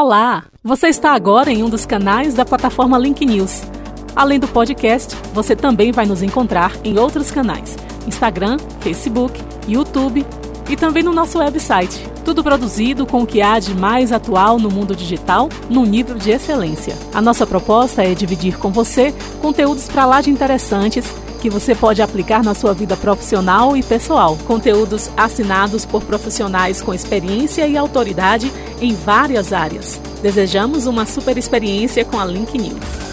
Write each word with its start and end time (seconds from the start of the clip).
Olá! 0.00 0.44
Você 0.62 0.86
está 0.86 1.12
agora 1.12 1.50
em 1.50 1.64
um 1.64 1.68
dos 1.68 1.84
canais 1.84 2.32
da 2.32 2.44
plataforma 2.44 2.96
Link 2.96 3.26
News. 3.26 3.62
Além 4.14 4.38
do 4.38 4.46
podcast, 4.46 5.12
você 5.34 5.56
também 5.56 5.90
vai 5.90 6.06
nos 6.06 6.22
encontrar 6.22 6.70
em 6.84 6.96
outros 7.00 7.32
canais: 7.32 7.76
Instagram, 8.06 8.58
Facebook, 8.78 9.42
YouTube 9.66 10.24
e 10.70 10.76
também 10.76 11.02
no 11.02 11.12
nosso 11.12 11.40
website. 11.40 12.08
Tudo 12.24 12.44
produzido 12.44 13.06
com 13.06 13.22
o 13.22 13.26
que 13.26 13.42
há 13.42 13.58
de 13.58 13.74
mais 13.74 14.12
atual 14.12 14.56
no 14.60 14.70
mundo 14.70 14.94
digital, 14.94 15.48
num 15.68 15.84
nível 15.84 16.14
de 16.14 16.30
excelência. 16.30 16.96
A 17.12 17.20
nossa 17.20 17.44
proposta 17.44 18.04
é 18.04 18.14
dividir 18.14 18.56
com 18.56 18.70
você 18.70 19.12
conteúdos 19.42 19.88
para 19.88 20.06
lá 20.06 20.20
de 20.20 20.30
interessantes 20.30 21.12
que 21.38 21.48
você 21.48 21.74
pode 21.74 22.02
aplicar 22.02 22.42
na 22.42 22.54
sua 22.54 22.74
vida 22.74 22.96
profissional 22.96 23.76
e 23.76 23.82
pessoal. 23.82 24.36
Conteúdos 24.46 25.10
assinados 25.16 25.86
por 25.86 26.02
profissionais 26.02 26.82
com 26.82 26.92
experiência 26.92 27.66
e 27.66 27.76
autoridade 27.76 28.52
em 28.80 28.94
várias 28.94 29.52
áreas. 29.52 30.00
Desejamos 30.20 30.86
uma 30.86 31.06
super 31.06 31.38
experiência 31.38 32.04
com 32.04 32.18
a 32.18 32.24
Link 32.24 32.58
News. 32.58 33.08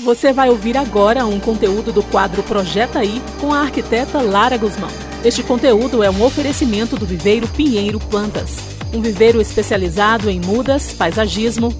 Você 0.00 0.32
vai 0.32 0.48
ouvir 0.48 0.76
agora 0.76 1.26
um 1.26 1.40
conteúdo 1.40 1.92
do 1.92 2.02
quadro 2.02 2.42
Projeta 2.42 3.04
I 3.04 3.20
com 3.40 3.52
a 3.52 3.60
arquiteta 3.60 4.22
Lara 4.22 4.56
Guzmão. 4.56 4.90
Este 5.24 5.42
conteúdo 5.42 6.02
é 6.02 6.08
um 6.08 6.22
oferecimento 6.22 6.96
do 6.96 7.04
Viveiro 7.04 7.48
Pinheiro 7.48 7.98
Plantas, 7.98 8.58
um 8.94 9.00
viveiro 9.00 9.40
especializado 9.40 10.30
em 10.30 10.40
mudas, 10.40 10.92
paisagismo, 10.92 11.74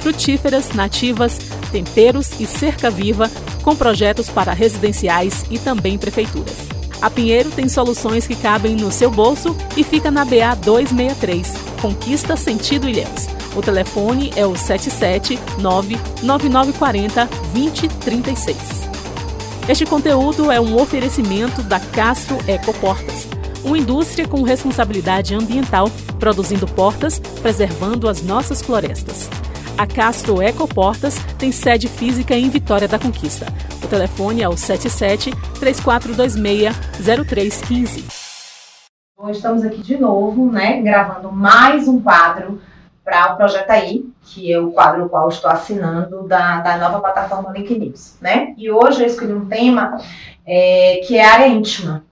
frutíferas, 0.00 0.72
nativas, 0.72 1.38
temperos 1.72 2.38
e 2.38 2.46
cerca 2.46 2.90
viva, 2.90 3.30
com 3.62 3.76
projetos 3.76 4.28
para 4.28 4.52
residenciais 4.52 5.44
e 5.50 5.58
também 5.58 5.98
prefeituras. 5.98 6.56
A 7.00 7.08
Pinheiro 7.08 7.50
tem 7.50 7.68
soluções 7.68 8.26
que 8.26 8.36
cabem 8.36 8.76
no 8.76 8.92
seu 8.92 9.10
bolso 9.10 9.56
e 9.76 9.82
fica 9.82 10.10
na 10.10 10.24
BA 10.24 10.54
263, 10.62 11.52
Conquista 11.80 12.36
Sentido 12.36 12.88
Ilhéus. 12.88 13.26
O 13.56 13.62
telefone 13.62 14.32
é 14.36 14.46
o 14.46 14.54
779 14.56 15.98
9940 16.22 17.26
2036. 17.52 18.56
Este 19.68 19.86
conteúdo 19.86 20.50
é 20.50 20.60
um 20.60 20.80
oferecimento 20.80 21.62
da 21.62 21.80
Castro 21.80 22.38
Ecoportas, 22.46 23.26
uma 23.64 23.78
indústria 23.78 24.26
com 24.26 24.42
responsabilidade 24.42 25.34
ambiental, 25.34 25.90
produzindo 26.18 26.66
portas, 26.66 27.18
preservando 27.40 28.08
as 28.08 28.22
nossas 28.22 28.60
florestas. 28.62 29.28
A 29.80 29.86
Castro 29.86 30.42
Ecoportas 30.42 31.16
tem 31.38 31.50
sede 31.50 31.88
física 31.88 32.34
em 32.34 32.50
Vitória 32.50 32.86
da 32.86 32.98
Conquista. 32.98 33.46
O 33.82 33.88
telefone 33.88 34.42
é 34.42 34.46
o 34.46 34.54
77 34.54 35.30
3426 35.58 36.76
0315. 37.24 38.04
Bom, 39.16 39.30
estamos 39.30 39.64
aqui 39.64 39.80
de 39.80 39.96
novo, 39.96 40.52
né, 40.52 40.82
gravando 40.82 41.32
mais 41.32 41.88
um 41.88 41.98
quadro 41.98 42.60
para 43.02 43.32
o 43.32 43.36
Projeto 43.38 43.70
AI, 43.70 44.04
que 44.20 44.52
é 44.52 44.60
o 44.60 44.70
quadro 44.70 45.08
qual 45.08 45.30
estou 45.30 45.50
assinando 45.50 46.28
da, 46.28 46.60
da 46.60 46.76
nova 46.76 47.00
plataforma 47.00 47.50
Link 47.50 47.78
News, 47.78 48.18
né? 48.20 48.52
E 48.58 48.70
hoje 48.70 49.00
eu 49.00 49.06
escolhi 49.06 49.32
um 49.32 49.46
tema 49.46 49.96
é, 50.46 51.00
que 51.06 51.16
é 51.16 51.24
área 51.24 51.48
íntima. 51.48 52.04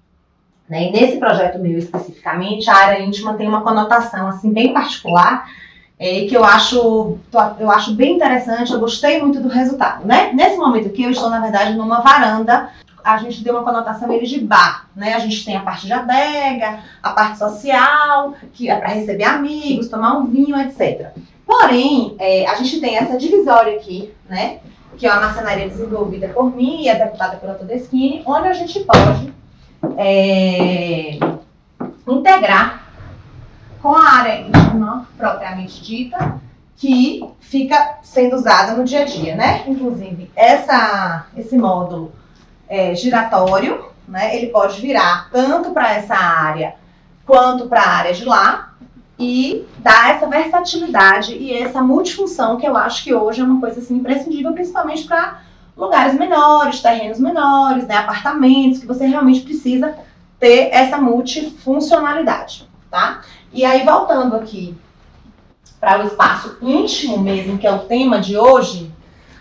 Né? 0.67 0.89
E 0.89 0.93
nesse 0.93 1.19
projeto 1.19 1.59
meu 1.59 1.77
especificamente, 1.77 2.71
a 2.71 2.75
área 2.75 3.03
íntima 3.05 3.35
tem 3.35 3.47
uma 3.47 3.61
conotação 3.61 4.27
assim 4.27 4.55
bem 4.55 4.73
particular 4.73 5.47
é, 5.99 6.27
que 6.27 6.35
eu 6.35 6.45
acho, 6.45 7.19
eu 7.59 7.71
acho 7.71 7.95
bem 7.95 8.15
interessante, 8.15 8.73
eu 8.73 8.79
gostei 8.79 9.21
muito 9.21 9.41
do 9.41 9.49
resultado, 9.49 10.07
né? 10.07 10.33
Nesse 10.33 10.57
momento 10.57 10.87
aqui, 10.87 11.03
eu 11.03 11.11
estou, 11.11 11.29
na 11.29 11.41
verdade, 11.41 11.77
numa 11.77 12.01
varanda, 12.01 12.71
a 13.03 13.17
gente 13.19 13.43
deu 13.43 13.55
uma 13.55 13.65
conotação 13.65 14.13
ele 14.13 14.27
de 14.27 14.41
bar, 14.41 14.89
né? 14.95 15.15
A 15.15 15.19
gente 15.19 15.45
tem 15.45 15.57
a 15.57 15.61
parte 15.61 15.87
de 15.87 15.93
adega, 15.93 16.81
a 17.03 17.11
parte 17.11 17.39
social, 17.39 18.35
que 18.53 18.71
é 18.71 18.77
para 18.77 18.89
receber 18.89 19.25
amigos, 19.25 19.89
tomar 19.89 20.19
um 20.19 20.27
vinho, 20.27 20.57
etc. 20.61 21.09
Porém, 21.45 22.15
é, 22.19 22.47
a 22.47 22.55
gente 22.55 22.81
tem 22.81 22.97
essa 22.97 23.17
divisória 23.17 23.77
aqui, 23.77 24.13
né? 24.29 24.59
Que 24.97 25.07
é 25.07 25.13
uma 25.13 25.23
marcenaria 25.23 25.69
desenvolvida 25.69 26.29
por 26.29 26.55
mim 26.55 26.83
e 26.83 26.89
executada 26.89 27.39
pela 27.39 27.55
Todeskine, 27.55 28.23
onde 28.25 28.47
a 28.47 28.53
gente 28.53 28.81
pode 28.81 29.33
é, 29.97 31.19
integrar 32.07 32.78
com 33.81 33.95
a 33.95 34.19
área 34.21 34.41
íntima 34.41 35.07
propriamente 35.17 35.83
dita, 35.83 36.41
que 36.77 37.29
fica 37.41 37.99
sendo 38.03 38.37
usada 38.37 38.73
no 38.75 38.85
dia 38.85 39.01
a 39.01 39.05
dia, 39.05 39.35
né? 39.35 39.65
Inclusive, 39.67 40.31
essa, 40.37 41.27
esse 41.37 41.57
módulo 41.57 42.13
é, 42.69 42.95
giratório, 42.95 43.87
né? 44.07 44.37
Ele 44.37 44.47
pode 44.49 44.81
virar 44.81 45.29
tanto 45.33 45.71
para 45.73 45.93
essa 45.95 46.15
área 46.15 46.75
quanto 47.27 47.67
para 47.67 47.83
a 47.83 47.89
área 47.89 48.15
de 48.15 48.25
lá 48.25 48.75
e 49.19 49.67
dar 49.79 50.15
essa 50.15 50.29
versatilidade 50.29 51.35
e 51.35 51.53
essa 51.53 51.83
multifunção 51.83 52.57
que 52.57 52.67
eu 52.67 52.77
acho 52.77 53.03
que 53.03 53.13
hoje 53.13 53.41
é 53.41 53.45
uma 53.45 53.61
coisa 53.61 53.81
assim 53.81 53.97
imprescindível, 53.97 54.53
principalmente 54.53 55.05
para 55.05 55.41
lugares 55.77 56.15
menores, 56.15 56.81
terrenos 56.81 57.19
menores, 57.19 57.87
né? 57.87 57.97
Apartamentos 57.97 58.79
que 58.79 58.87
você 58.87 59.05
realmente 59.07 59.41
precisa 59.41 59.97
ter 60.39 60.69
essa 60.73 60.99
multifuncionalidade, 60.99 62.68
tá? 62.91 63.23
E 63.53 63.65
aí, 63.65 63.85
voltando 63.85 64.37
aqui 64.37 64.77
para 65.81 66.03
o 66.03 66.07
espaço 66.07 66.57
íntimo 66.61 67.19
mesmo, 67.19 67.59
que 67.59 67.67
é 67.67 67.73
o 67.73 67.81
tema 67.81 68.21
de 68.21 68.37
hoje, 68.37 68.91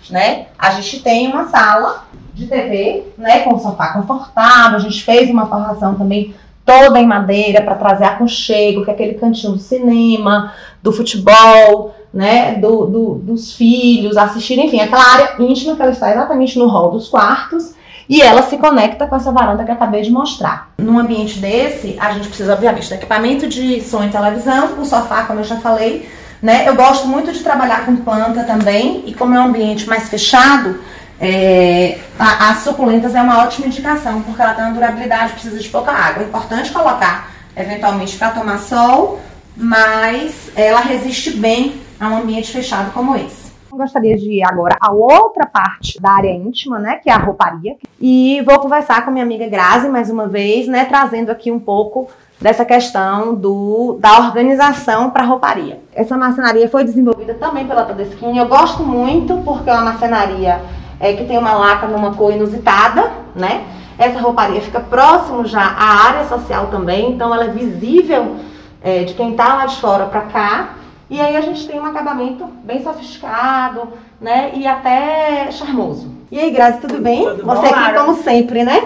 né? 0.09 0.47
A 0.58 0.72
gente 0.72 1.02
tem 1.02 1.28
uma 1.28 1.47
sala 1.47 2.06
de 2.34 2.47
TV, 2.47 3.06
né, 3.18 3.40
com 3.40 3.57
sofá 3.59 3.94
confortável. 3.94 4.78
A 4.78 4.81
gente 4.81 5.03
fez 5.03 5.30
uma 5.30 5.47
forração 5.47 5.96
também 5.96 6.36
toda 6.63 7.00
em 7.00 7.07
madeira 7.07 7.62
para 7.62 7.75
trazer 7.75 8.06
aconchego, 8.06 8.84
que 8.84 8.91
é 8.91 8.94
aquele 8.94 9.13
cantinho 9.16 9.53
do 9.53 9.59
cinema, 9.59 10.53
do 10.84 10.91
futebol, 10.91 11.96
né, 12.13 12.56
do, 12.56 12.86
do, 12.86 13.16
dos 13.16 13.53
filhos, 13.53 14.18
assistir, 14.18 14.59
enfim, 14.59 14.80
aquela 14.80 15.03
área 15.03 15.36
íntima 15.40 15.75
que 15.75 15.81
ela 15.81 15.91
está 15.91 16.12
exatamente 16.12 16.59
no 16.59 16.68
hall 16.68 16.91
dos 16.91 17.07
quartos 17.07 17.74
e 18.09 18.22
ela 18.22 18.44
se 18.44 18.57
conecta 18.57 19.06
com 19.06 19.16
essa 19.16 19.31
varanda 19.31 19.63
que 19.63 19.72
eu 19.72 19.75
acabei 19.75 20.01
de 20.01 20.12
mostrar. 20.12 20.72
Num 20.78 20.97
ambiente 20.97 21.40
desse, 21.40 21.97
a 22.00 22.13
gente 22.13 22.29
precisa, 22.29 22.53
obviamente, 22.53 22.88
do 22.88 22.95
equipamento 22.95 23.47
de 23.47 23.81
som 23.81 24.03
e 24.03 24.09
televisão, 24.09 24.79
o 24.79 24.85
sofá, 24.85 25.23
como 25.23 25.41
eu 25.41 25.44
já 25.44 25.57
falei. 25.57 26.09
Né? 26.41 26.68
Eu 26.68 26.75
gosto 26.75 27.07
muito 27.07 27.34
de 27.34 27.40
trabalhar 27.41 27.85
com 27.85 27.95
planta 27.97 28.44
também, 28.44 29.03
e 29.06 29.13
como 29.13 29.35
é 29.35 29.40
um 29.40 29.45
ambiente 29.45 29.88
mais 29.88 30.07
fechado, 30.07 30.79
é, 31.19 31.97
a, 32.18 32.51
as 32.51 32.59
suculentas 32.59 33.13
é 33.13 33.22
uma 33.22 33.44
ótima 33.44 33.68
indicação, 33.68 34.22
porque 34.22 34.41
ela 34.41 34.53
tem 34.53 34.63
uma 34.63 34.74
durabilidade, 34.74 35.34
precisa 35.34 35.59
de 35.59 35.68
pouca 35.68 35.91
água. 35.91 36.24
É 36.24 36.28
importante 36.28 36.72
colocar, 36.72 37.31
eventualmente, 37.56 38.16
para 38.16 38.29
tomar 38.29 38.59
sol, 38.59 39.19
mas 39.56 40.51
ela 40.56 40.79
resiste 40.79 41.31
bem 41.31 41.81
a 42.00 42.07
um 42.07 42.18
ambiente 42.18 42.51
fechado 42.51 42.91
como 42.94 43.16
esse 43.16 43.47
gostaria 43.77 44.17
de 44.17 44.39
ir 44.39 44.43
agora 44.43 44.75
a 44.81 44.91
outra 44.91 45.45
parte 45.45 46.01
da 46.01 46.11
área 46.11 46.31
íntima, 46.31 46.79
né, 46.79 46.95
que 46.95 47.09
é 47.09 47.13
a 47.13 47.17
rouparia. 47.17 47.75
E 47.99 48.41
vou 48.45 48.59
conversar 48.59 49.05
com 49.05 49.11
minha 49.11 49.23
amiga 49.23 49.47
Grazi 49.47 49.88
mais 49.88 50.09
uma 50.09 50.27
vez, 50.27 50.67
né, 50.67 50.85
trazendo 50.85 51.29
aqui 51.29 51.51
um 51.51 51.59
pouco 51.59 52.09
dessa 52.39 52.63
questão 52.63 53.33
do, 53.33 53.97
da 53.99 54.19
organização 54.19 55.09
para 55.09 55.23
rouparia. 55.23 55.79
Essa 55.93 56.17
marcenaria 56.17 56.69
foi 56.69 56.83
desenvolvida 56.83 57.33
também 57.33 57.65
pela 57.65 57.83
Todeskine. 57.83 58.38
Eu 58.38 58.47
gosto 58.47 58.83
muito 58.83 59.41
porque 59.43 59.69
é 59.69 59.73
uma 59.73 59.83
marcenaria 59.83 60.61
é, 60.99 61.13
que 61.13 61.25
tem 61.25 61.38
uma 61.38 61.53
laca 61.53 61.88
numa 61.88 62.13
cor 62.13 62.31
inusitada, 62.31 63.11
né? 63.35 63.65
Essa 63.97 64.19
rouparia 64.19 64.61
fica 64.61 64.79
próximo 64.79 65.45
já 65.45 65.61
à 65.61 66.07
área 66.07 66.25
social 66.25 66.67
também, 66.67 67.11
então 67.11 67.33
ela 67.33 67.45
é 67.45 67.49
visível 67.49 68.35
é, 68.83 69.03
de 69.03 69.15
quem 69.15 69.31
está 69.31 69.55
lá 69.55 69.65
de 69.65 69.75
fora 69.77 70.05
para 70.05 70.21
cá. 70.21 70.69
E 71.09 71.22
aí 71.22 71.35
a 71.38 71.41
gente 71.41 71.68
tem 71.68 71.79
um 71.79 71.85
acabamento 71.85 72.45
bem 72.63 72.84
sofisticado, 72.84 73.94
né? 74.19 74.51
E 74.56 74.68
até 74.68 75.50
charmoso. 75.51 76.12
E 76.31 76.38
aí, 76.40 76.51
Grazi, 76.51 76.81
tudo 76.81 77.00
bem? 77.00 77.23
Tudo 77.23 77.45
Você 77.45 77.62
bom, 77.62 77.68
aqui, 77.68 77.73
Lara? 77.79 78.00
como 78.01 78.13
sempre, 78.18 78.63
né? 78.63 78.81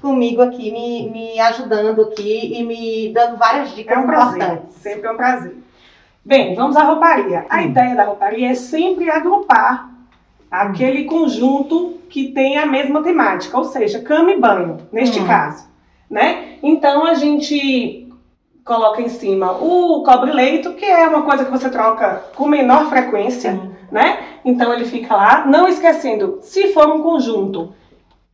Comigo 0.00 0.40
aqui, 0.40 0.70
me, 0.70 1.10
me 1.10 1.38
ajudando 1.40 2.00
aqui 2.02 2.54
e 2.58 2.62
me 2.64 3.12
dando 3.12 3.36
várias 3.36 3.74
dicas 3.74 3.96
É 3.96 4.00
um 4.00 4.06
prazer, 4.06 4.42
importantes. 4.42 4.74
sempre 4.76 5.06
é 5.06 5.10
um 5.12 5.16
prazer. 5.16 5.56
Bem, 6.24 6.54
vamos 6.54 6.76
à 6.76 6.82
rouparia. 6.84 7.44
A 7.50 7.62
ideia 7.62 7.94
da 7.94 8.04
rouparia 8.04 8.50
é 8.50 8.54
sempre 8.54 9.10
agrupar 9.10 9.90
aquele 10.50 11.04
conjunto 11.04 11.98
que 12.08 12.28
tem 12.28 12.56
a 12.56 12.64
mesma 12.64 13.02
temática, 13.02 13.58
ou 13.58 13.64
seja, 13.64 14.00
cama 14.00 14.30
e 14.30 14.40
banho, 14.40 14.78
neste 14.90 15.20
Hum. 15.20 15.26
caso, 15.26 15.68
né? 16.10 16.54
Então 16.62 17.04
a 17.04 17.14
gente 17.14 18.05
coloca 18.66 19.00
em 19.00 19.08
cima 19.08 19.52
o 19.52 20.02
cobre-leito, 20.02 20.72
que 20.74 20.84
é 20.84 21.06
uma 21.06 21.22
coisa 21.22 21.44
que 21.44 21.50
você 21.50 21.70
troca 21.70 22.24
com 22.34 22.48
menor 22.48 22.86
frequência, 22.86 23.58
né? 23.92 24.18
Então 24.44 24.72
ele 24.74 24.84
fica 24.84 25.14
lá, 25.14 25.46
não 25.46 25.68
esquecendo, 25.68 26.40
se 26.42 26.72
for 26.74 26.88
um 26.88 27.00
conjunto, 27.00 27.72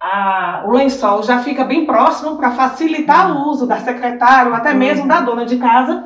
a- 0.00 0.62
o 0.67 0.73
lençol 0.73 1.23
já 1.23 1.38
fica 1.40 1.64
bem 1.64 1.84
próximo 1.84 2.37
para 2.37 2.50
facilitar 2.52 3.31
o 3.37 3.50
uso 3.50 3.67
da 3.67 3.76
secretária 3.79 4.50
ou 4.50 4.56
até 4.56 4.73
mesmo 4.73 5.06
da 5.06 5.20
dona 5.20 5.44
de 5.44 5.58
casa. 5.58 6.05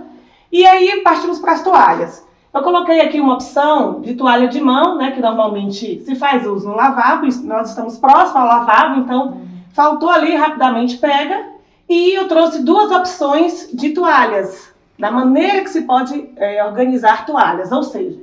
E 0.51 0.67
aí 0.67 1.01
partimos 1.03 1.39
para 1.39 1.53
as 1.53 1.63
toalhas. 1.63 2.27
Eu 2.53 2.63
coloquei 2.63 3.01
aqui 3.01 3.21
uma 3.21 3.35
opção 3.35 4.01
de 4.01 4.15
toalha 4.15 4.49
de 4.49 4.61
mão, 4.61 4.97
né, 4.97 5.13
que 5.13 5.21
normalmente 5.21 6.01
se 6.05 6.15
faz 6.17 6.47
uso 6.47 6.69
no 6.69 6.75
lavabo, 6.75 7.27
nós 7.45 7.69
estamos 7.71 7.97
próximo 7.99 8.39
ao 8.41 8.47
lavabo, 8.47 9.01
então 9.01 9.41
faltou 9.73 10.11
ali 10.11 10.35
rapidamente 10.35 10.97
pega. 10.99 11.56
E 11.89 12.15
eu 12.15 12.27
trouxe 12.27 12.63
duas 12.63 12.91
opções 12.91 13.71
de 13.73 13.91
toalhas 13.91 14.75
da 14.99 15.11
maneira 15.11 15.63
que 15.63 15.71
se 15.71 15.83
pode 15.83 16.31
é, 16.37 16.65
organizar 16.65 17.27
toalhas, 17.27 17.71
ou 17.71 17.83
seja, 17.83 18.19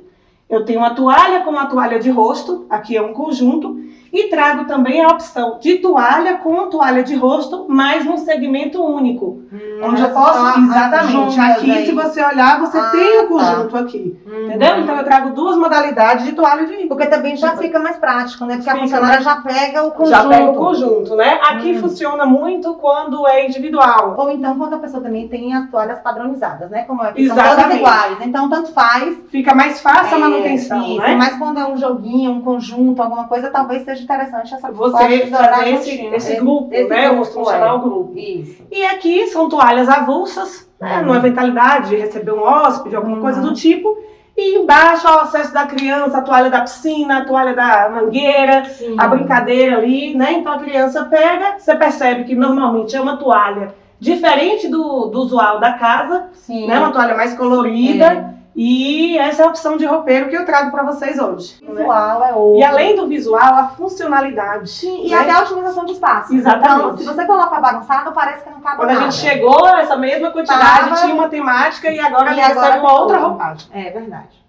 eu 0.50 0.64
tenho 0.64 0.80
uma 0.80 0.94
toalha 0.94 1.40
com 1.40 1.50
uma 1.50 1.66
toalha 1.66 1.98
de 1.98 2.10
rosto, 2.10 2.66
aqui 2.68 2.96
é 2.96 3.02
um 3.02 3.12
conjunto, 3.12 3.80
e 4.14 4.28
trago 4.28 4.64
também 4.66 5.02
a 5.02 5.08
opção 5.08 5.58
de 5.60 5.78
toalha 5.78 6.38
com 6.38 6.68
toalha 6.68 7.02
de 7.02 7.16
rosto, 7.16 7.66
mas 7.68 8.04
num 8.04 8.16
segmento 8.16 8.80
único. 8.80 9.42
Hum, 9.52 9.80
onde 9.82 10.02
eu 10.02 10.10
posso. 10.10 10.60
Exatamente. 10.60 11.40
Aqui, 11.40 11.70
aí. 11.72 11.86
se 11.86 11.92
você 11.92 12.24
olhar, 12.24 12.60
você 12.60 12.78
ah, 12.78 12.90
tem 12.92 13.18
o 13.18 13.22
tá. 13.22 13.26
conjunto 13.26 13.72
tá. 13.72 13.80
aqui. 13.80 14.16
Hum, 14.24 14.46
entendeu? 14.46 14.78
Então 14.78 14.96
eu 14.96 15.04
trago 15.04 15.30
duas 15.30 15.56
modalidades 15.56 16.26
de 16.26 16.32
toalha 16.32 16.64
de. 16.64 16.86
Porque 16.86 17.06
também 17.06 17.36
já 17.36 17.56
fica 17.56 17.80
mais 17.80 17.96
prático, 17.96 18.44
né? 18.44 18.54
Porque 18.54 18.70
fica 18.70 18.76
a 18.76 18.80
funcionária 18.82 19.20
mais... 19.20 19.24
já 19.24 19.36
pega 19.36 19.82
o 19.82 19.90
conjunto. 19.90 20.10
Já 20.10 20.28
pega 20.28 20.50
o 20.50 20.54
conjunto, 20.54 21.16
né? 21.16 21.40
Aqui 21.42 21.72
hum. 21.72 21.80
funciona 21.80 22.24
muito 22.24 22.74
quando 22.74 23.26
é 23.26 23.48
individual. 23.48 24.14
Ou 24.16 24.30
então 24.30 24.56
quando 24.56 24.74
a 24.74 24.78
pessoa 24.78 25.02
também 25.02 25.26
tem 25.26 25.54
as 25.54 25.68
toalhas 25.68 25.98
padronizadas, 25.98 26.70
né? 26.70 26.84
Como 26.84 27.02
é 27.02 27.12
que 27.12 27.26
são 27.26 27.36
todas 27.36 27.74
iguais. 27.74 28.18
Então 28.20 28.48
tanto 28.48 28.72
faz. 28.72 29.18
Fica 29.28 29.52
mais 29.56 29.80
fácil 29.80 30.14
é, 30.14 30.14
a 30.14 30.20
manutenção. 30.20 30.84
Isso, 30.84 31.00
né? 31.00 31.16
mas 31.16 31.36
quando 31.36 31.58
é 31.58 31.66
um 31.66 31.76
joguinho, 31.76 32.30
um 32.30 32.42
conjunto, 32.42 33.02
alguma 33.02 33.26
coisa, 33.26 33.50
talvez 33.50 33.84
seja 33.84 34.03
interessante 34.04 34.54
essa 34.54 34.70
Você 34.70 35.26
fazer 35.26 35.68
esse, 35.70 36.06
esse, 36.06 36.36
grupo, 36.36 36.68
esse, 36.72 36.88
né? 36.88 37.08
Grupo, 37.08 37.24
funcionar 37.24 37.66
é. 37.66 37.72
o 37.72 37.78
grupo. 37.80 38.12
Isso. 38.16 38.62
E 38.70 38.84
aqui 38.84 39.26
são 39.26 39.48
toalhas 39.48 39.88
avulsas, 39.88 40.68
né? 40.80 40.98
Uhum. 40.98 41.06
Não 41.06 41.16
eventualidade 41.16 41.90
de 41.90 41.96
receber 41.96 42.32
um 42.32 42.42
hóspede, 42.42 42.94
alguma 42.96 43.16
uhum. 43.16 43.22
coisa 43.22 43.40
do 43.40 43.52
tipo. 43.52 43.98
E 44.36 44.56
embaixo 44.58 45.06
o 45.06 45.20
acesso 45.20 45.54
da 45.54 45.64
criança, 45.66 46.18
a 46.18 46.22
toalha 46.22 46.50
da 46.50 46.60
piscina, 46.60 47.18
a 47.18 47.24
toalha 47.24 47.54
da 47.54 47.88
mangueira, 47.88 48.64
Sim. 48.64 48.96
a 48.98 49.06
brincadeira 49.06 49.78
ali, 49.78 50.14
né? 50.16 50.32
Então 50.32 50.52
a 50.52 50.58
criança 50.58 51.04
pega, 51.04 51.58
você 51.58 51.74
percebe 51.76 52.24
que 52.24 52.34
normalmente 52.34 52.96
é 52.96 53.00
uma 53.00 53.16
toalha 53.16 53.74
diferente 54.00 54.68
do, 54.68 55.06
do 55.06 55.20
usual 55.20 55.60
da 55.60 55.74
casa, 55.74 56.26
Sim. 56.32 56.66
né? 56.66 56.78
Uma 56.78 56.90
toalha 56.90 57.16
mais 57.16 57.34
colorida. 57.34 58.04
É. 58.04 58.34
E 58.56 59.18
essa 59.18 59.42
é 59.42 59.46
a 59.46 59.48
opção 59.48 59.76
de 59.76 59.84
roupeiro 59.84 60.28
que 60.28 60.36
eu 60.36 60.46
trago 60.46 60.70
para 60.70 60.84
vocês 60.84 61.18
hoje. 61.18 61.56
Visual 61.60 62.24
é 62.24 62.32
outro. 62.32 62.60
E 62.60 62.64
além 62.64 62.94
do 62.94 63.08
visual, 63.08 63.54
a 63.54 63.68
funcionalidade. 63.68 64.70
Sim, 64.70 65.06
e 65.06 65.10
né? 65.10 65.18
até 65.18 65.32
a 65.32 65.42
otimização 65.42 65.84
de 65.84 65.92
espaço. 65.92 66.32
Exatamente. 66.32 66.80
Então, 66.80 66.96
se 66.98 67.04
você 67.04 67.26
coloca 67.26 67.60
bagunçado, 67.60 68.12
parece 68.12 68.44
que 68.44 68.50
não 68.50 68.60
cabe 68.60 68.76
Quando 68.76 68.90
nada. 68.90 69.00
a 69.00 69.10
gente 69.10 69.16
chegou, 69.16 69.66
essa 69.68 69.96
mesma 69.96 70.30
quantidade 70.30 70.88
Tava... 70.88 71.00
tinha 71.00 71.14
uma 71.14 71.28
temática 71.28 71.90
e 71.90 71.98
agora 71.98 72.32
e 72.32 72.40
agora 72.40 72.78
uma 72.78 73.00
outra 73.00 73.18
roupagem. 73.18 73.68
É 73.72 73.90
verdade. 73.90 74.44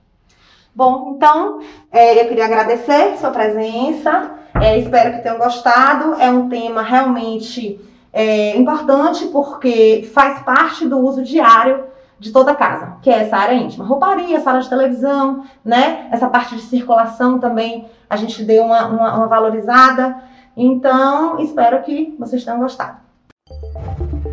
Bom, 0.76 1.14
então, 1.16 1.62
é, 1.92 2.22
eu 2.22 2.28
queria 2.28 2.46
agradecer 2.46 3.18
sua 3.18 3.32
presença. 3.32 4.32
É, 4.62 4.78
espero 4.78 5.14
que 5.14 5.24
tenham 5.24 5.40
gostado. 5.40 6.16
É 6.22 6.30
um 6.30 6.48
tema 6.48 6.84
realmente 6.84 7.80
é, 8.14 8.56
importante 8.56 9.26
porque 9.28 10.08
faz 10.14 10.40
parte 10.44 10.86
do 10.86 11.00
uso 11.00 11.24
diário 11.24 11.95
de 12.26 12.32
toda 12.32 12.54
a 12.54 12.56
casa, 12.56 12.98
que 13.04 13.10
é 13.10 13.22
essa 13.22 13.38
área 13.38 13.54
íntima. 13.54 13.86
Rouparia, 13.86 14.40
sala 14.40 14.60
de 14.60 14.68
televisão, 14.68 15.44
né? 15.64 16.08
Essa 16.12 16.28
parte 16.28 16.56
de 16.56 16.62
circulação 16.64 17.38
também 17.38 17.88
a 18.10 18.16
gente 18.16 18.44
deu 18.44 18.64
uma, 18.64 18.88
uma, 18.88 19.18
uma 19.18 19.28
valorizada. 19.28 20.18
Então, 20.58 21.40
espero 21.40 21.84
que 21.84 22.16
vocês 22.18 22.44
tenham 22.44 22.60
gostado. 22.60 22.98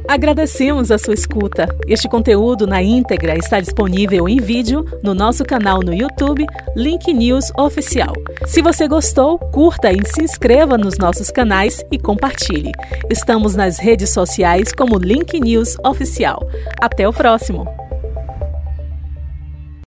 Agradecemos 0.09 0.91
a 0.91 0.97
sua 0.97 1.12
escuta. 1.12 1.69
Este 1.87 2.09
conteúdo 2.09 2.67
na 2.67 2.83
íntegra 2.83 3.37
está 3.37 3.61
disponível 3.61 4.27
em 4.27 4.39
vídeo 4.39 4.85
no 5.03 5.15
nosso 5.15 5.44
canal 5.44 5.81
no 5.81 5.93
YouTube, 5.93 6.47
Link 6.75 7.12
News 7.12 7.53
Oficial. 7.59 8.15
Se 8.47 8.62
você 8.62 8.89
gostou, 8.89 9.39
curta 9.39 9.93
e 9.93 10.00
se 10.06 10.23
inscreva 10.23 10.79
nos 10.79 10.97
nossos 10.97 11.31
canais 11.31 11.85
e 11.91 11.99
compartilhe. 11.99 12.73
Estamos 13.11 13.55
nas 13.55 13.79
redes 13.79 14.11
sociais 14.11 14.73
como 14.73 14.99
Link 14.99 15.39
News 15.39 15.77
Oficial. 15.85 16.41
Até 16.81 17.06
o 17.06 17.12
próximo! 17.12 17.81